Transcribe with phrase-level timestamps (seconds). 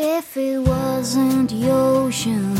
[0.00, 2.54] If it wasn't the ocean,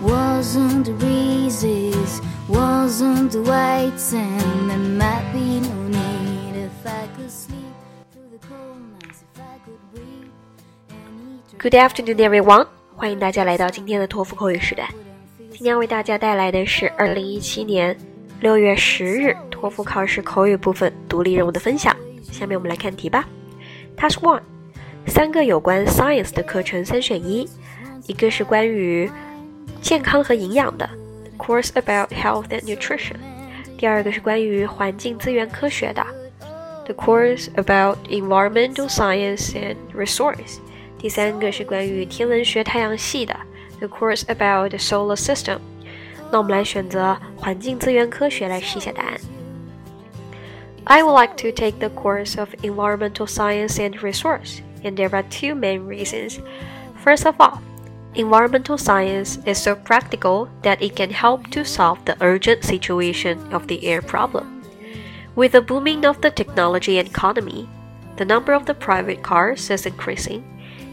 [0.00, 7.30] wasn't the breezes, wasn't the white sand, then might be no need if I could
[7.30, 7.74] sleep
[8.10, 10.32] through the cold nights, if I could breathe.
[11.58, 12.68] Good afternoon, everyone！
[12.96, 14.88] 欢迎大家来到今天的托福口语时代。
[15.50, 17.94] 今天为大家带来的是二零一七年
[18.40, 21.94] 六月十日托福考试口语部分独立任务的分享。
[22.22, 23.28] 下面我们来看题吧。
[23.94, 24.40] Task One。
[25.07, 27.47] 三个有关 science 的课程三选一，
[28.07, 29.09] 一个是关于
[29.81, 30.89] 健康和营养的
[31.37, 33.15] course about health and nutrition，
[33.77, 36.05] 第二个是关于环境资源科学的
[36.85, 40.59] the course about environmental science and resource，
[40.97, 43.35] 第三个是关于天文学太阳系的
[43.79, 45.59] the course about the solar system。
[46.31, 49.19] 那我们来选择环境资源科学来试一下答案。
[50.85, 55.54] I would like to take the course of environmental science and resource and there are two
[55.54, 56.40] main reasons.
[57.02, 57.62] First of all,
[58.14, 63.66] environmental science is so practical that it can help to solve the urgent situation of
[63.66, 64.62] the air problem.
[65.34, 67.68] With the booming of the technology and economy,
[68.16, 70.42] the number of the private cars is increasing,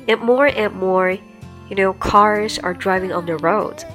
[0.08, 1.18] and more and more,
[1.70, 3.86] you know, cars are driving on the roads.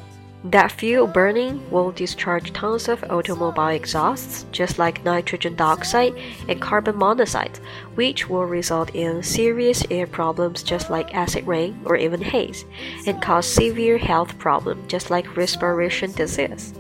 [0.44, 6.14] That fuel burning will discharge tons of automobile exhausts, just like nitrogen dioxide
[6.48, 7.58] and carbon monoxide,
[7.94, 12.64] which will result in serious air problems just like acid rain or even haze,
[13.06, 16.72] and cause severe health problems just like respiration disease.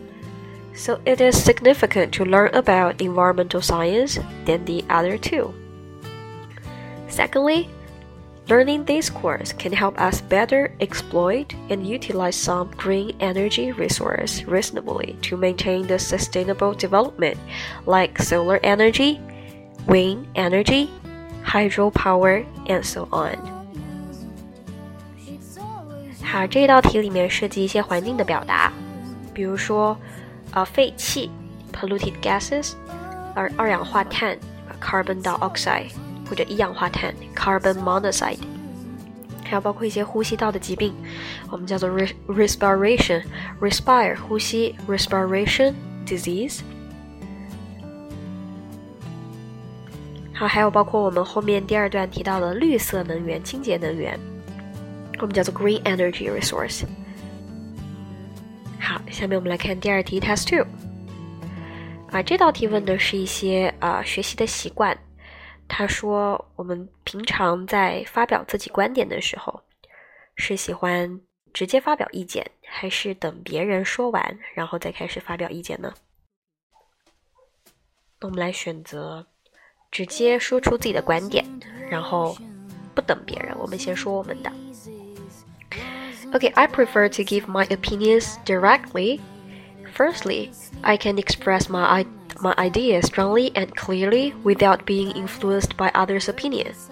[0.74, 5.52] So it is significant to learn about environmental science than the other two.
[7.08, 7.68] Secondly,
[8.49, 15.15] Learning this course can help us better exploit and utilize some green energy resource reasonably
[15.23, 17.37] to maintain the sustainable development
[17.87, 19.19] like solar energy,
[19.87, 20.89] wind energy,
[21.43, 23.35] hydropower, and so on.
[26.23, 28.71] 好，这道题里面涉及一些环境的表达，
[29.33, 29.97] 比如说，
[30.51, 31.31] 呃，废气
[31.73, 32.73] （polluted gases），
[33.33, 34.37] 而二氧化碳
[34.79, 35.89] （carbon dioxide）。
[36.30, 38.38] 或者一氧化碳 （carbon monoxide），
[39.44, 40.94] 还有包括一些呼吸道的疾病，
[41.50, 41.90] 我们叫做
[42.28, 45.74] respiration，respire 呼吸，respiration
[46.06, 46.60] disease。
[50.32, 54.16] 好，还有包括我们后面第二段提到的绿色能源、清洁能源，
[55.18, 56.84] 我们叫做 green energy resource。
[58.78, 60.64] 好，下面我们来看第二题，Task Two。
[62.12, 64.96] 啊，这道题问的是一些啊学习的习惯。
[65.69, 69.61] 他说：“我们平常在发表自己观点的时候，
[70.35, 71.21] 是喜欢
[71.53, 75.93] 直接发表意见，还是等别人说完然后再开始发表意见呢？”
[78.19, 79.27] 那我们来选择
[79.91, 81.45] 直接说出自己的观点，
[81.89, 82.37] 然后
[82.93, 84.51] 不等别人，我们先说我们的。
[86.31, 89.19] Okay, I prefer to give my opinions directly.
[89.95, 92.05] Firstly, I can express my
[92.42, 96.90] my ideas strongly and clearly without being influenced by others' opinions.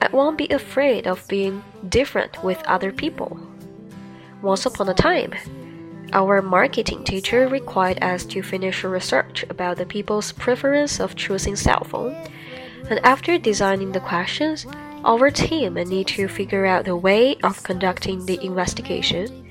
[0.00, 3.38] I won't be afraid of being different with other people.
[4.42, 5.34] Once upon a time,
[6.12, 11.56] our marketing teacher required us to finish a research about the people's preference of choosing
[11.56, 12.14] cell phone.
[12.88, 14.64] And after designing the questions,
[15.04, 19.46] our team need to figure out the way of conducting the investigation.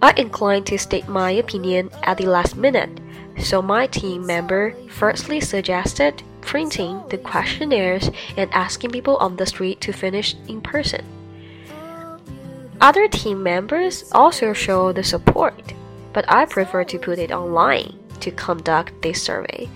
[0.00, 3.00] I inclined to state my opinion at the last minute
[3.40, 9.80] so my team member firstly suggested printing the questionnaires and asking people on the street
[9.82, 11.04] to finish in person.
[12.80, 15.74] Other team members also showed the support,
[16.12, 19.68] but I prefer to put it online to conduct this survey.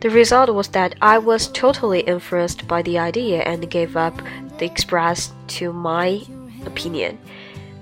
[0.00, 4.20] The result was that I was totally influenced by the idea and gave up
[4.58, 6.22] the express to my
[6.66, 7.18] opinion.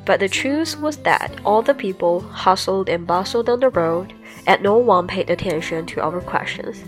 [0.05, 4.13] But the truth was that all the people hustled and bustled on the road,
[4.47, 6.83] and no one paid attention to our questions.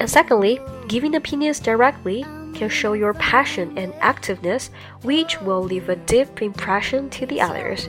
[0.00, 0.58] And secondly,
[0.88, 2.24] giving opinions directly
[2.54, 4.70] can show your passion and activeness,
[5.02, 7.88] which will leave a deep impression to the others.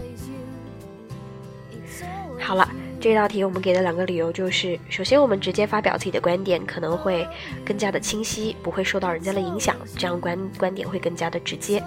[3.04, 7.28] 这道题我们给的两个理由就是：首先，我们直接发表自己的观点可能会
[7.66, 11.84] 更加的清晰，不会受到人家的影响，这样观观点会更加的直接。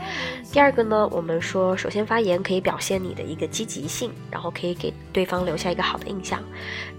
[0.53, 6.39] 第二个呢，我们说首先发言可以表现你的一个积极性，然后可以给对方留下一个好的印象。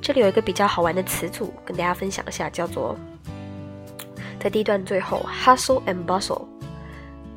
[0.02, 2.98] 这里有一个比较好玩的词组跟大家分享一下，叫做
[4.40, 6.44] 在第一段最后 hustle and bustle，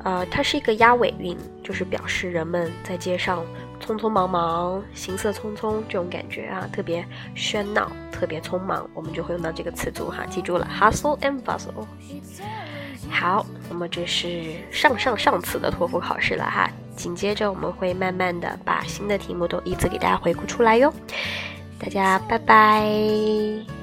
[0.03, 3.45] 呃，它是一个押尾韵，就是表示人们在街上。
[3.81, 7.05] 匆匆忙忙，行色匆匆，这种感觉啊，特别
[7.35, 11.85] 喧闹，特别匆忙，我们就会用到这个词组哈，记住了，hustle and bustle。
[13.09, 20.93] 好，那么这是上上上次的托福考试了哈，紧接着我们会慢慢的把新的题目都依次给大家回顾出来哟。
[21.79, 23.80] 大家拜拜。